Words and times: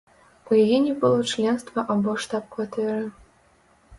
У 0.51 0.57
яе 0.63 0.77
не 0.85 0.93
было 1.01 1.19
членства 1.33 1.85
або 1.95 2.15
штаб-кватэры. 2.25 2.99